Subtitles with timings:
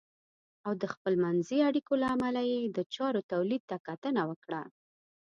[0.65, 4.61] او د خپلمنځي اړیکو له امله یې د چارو تولید ته کتنه وکړه.